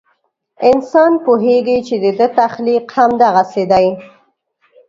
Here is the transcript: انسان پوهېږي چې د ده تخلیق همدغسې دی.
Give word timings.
انسان 0.69 1.11
پوهېږي 1.25 1.77
چې 1.87 1.95
د 2.03 2.05
ده 2.19 2.27
تخلیق 2.39 2.85
همدغسې 2.97 3.63
دی. 3.71 3.87